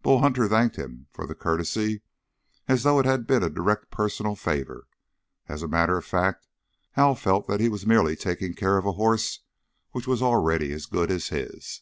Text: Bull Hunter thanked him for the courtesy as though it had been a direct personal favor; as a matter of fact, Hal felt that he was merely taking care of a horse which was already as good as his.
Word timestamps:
Bull 0.00 0.20
Hunter 0.20 0.46
thanked 0.46 0.76
him 0.76 1.08
for 1.10 1.26
the 1.26 1.34
courtesy 1.34 2.02
as 2.68 2.84
though 2.84 3.00
it 3.00 3.04
had 3.04 3.26
been 3.26 3.42
a 3.42 3.50
direct 3.50 3.90
personal 3.90 4.36
favor; 4.36 4.86
as 5.48 5.60
a 5.60 5.66
matter 5.66 5.96
of 5.96 6.04
fact, 6.04 6.46
Hal 6.92 7.16
felt 7.16 7.48
that 7.48 7.58
he 7.58 7.68
was 7.68 7.84
merely 7.84 8.14
taking 8.14 8.54
care 8.54 8.78
of 8.78 8.86
a 8.86 8.92
horse 8.92 9.40
which 9.90 10.06
was 10.06 10.22
already 10.22 10.70
as 10.70 10.86
good 10.86 11.10
as 11.10 11.30
his. 11.30 11.80